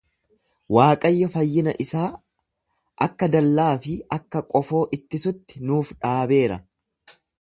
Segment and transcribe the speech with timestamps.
[0.75, 2.07] Waaqayyo fayyina isaa
[3.07, 6.59] akka dallaa fi akka qofoo ittisutti nuuf dhaabeera.